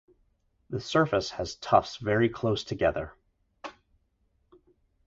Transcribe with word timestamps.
The 0.71 0.79
surface 0.79 1.29
has 1.29 1.57
tufts 1.57 1.97
very 1.97 2.27
close 2.27 2.63
together. 2.63 3.13